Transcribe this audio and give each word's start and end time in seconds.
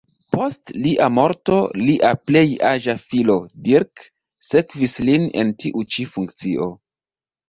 Post 0.35 0.71
lia 0.83 1.07
morto 1.17 1.57
lia 1.81 2.09
plej 2.29 2.41
aĝa 2.69 2.95
filo, 3.01 3.35
Dirk, 3.67 4.05
sekvis 4.47 4.95
lin 5.11 5.27
en 5.43 5.53
tiu 5.65 5.85
ĉi 5.97 6.07
funkcio. 6.17 6.69